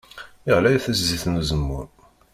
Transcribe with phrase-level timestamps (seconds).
[0.55, 1.87] Ɣlayet zzit n uzemmur.